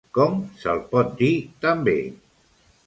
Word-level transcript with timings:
Com 0.17 0.39
se'l 0.61 0.81
pot 0.95 1.13
dir 1.21 1.31
també? 1.67 1.97